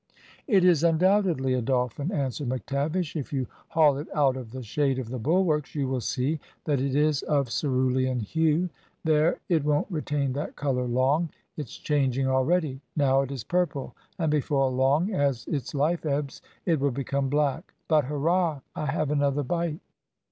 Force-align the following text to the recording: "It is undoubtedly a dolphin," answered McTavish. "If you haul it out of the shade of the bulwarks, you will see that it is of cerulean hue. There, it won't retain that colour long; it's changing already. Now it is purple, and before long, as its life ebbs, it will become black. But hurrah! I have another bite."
"It 0.47 0.65
is 0.65 0.83
undoubtedly 0.83 1.53
a 1.53 1.61
dolphin," 1.61 2.11
answered 2.11 2.49
McTavish. 2.49 3.15
"If 3.15 3.31
you 3.31 3.45
haul 3.67 3.99
it 3.99 4.07
out 4.15 4.35
of 4.35 4.49
the 4.49 4.63
shade 4.63 4.97
of 4.97 5.09
the 5.09 5.19
bulwarks, 5.19 5.75
you 5.75 5.87
will 5.87 6.01
see 6.01 6.39
that 6.65 6.81
it 6.81 6.95
is 6.95 7.21
of 7.21 7.51
cerulean 7.51 8.21
hue. 8.21 8.71
There, 9.03 9.37
it 9.47 9.63
won't 9.63 9.85
retain 9.91 10.33
that 10.33 10.55
colour 10.55 10.87
long; 10.87 11.29
it's 11.55 11.77
changing 11.77 12.25
already. 12.25 12.81
Now 12.95 13.21
it 13.21 13.29
is 13.31 13.43
purple, 13.43 13.95
and 14.17 14.31
before 14.31 14.69
long, 14.71 15.13
as 15.13 15.45
its 15.45 15.75
life 15.75 16.03
ebbs, 16.03 16.41
it 16.65 16.79
will 16.79 16.89
become 16.89 17.29
black. 17.29 17.71
But 17.87 18.05
hurrah! 18.05 18.61
I 18.75 18.87
have 18.87 19.11
another 19.11 19.43
bite." 19.43 19.81